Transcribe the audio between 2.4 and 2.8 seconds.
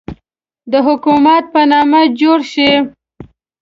شي.